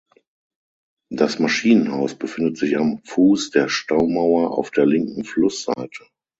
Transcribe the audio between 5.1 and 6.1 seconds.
Flussseite.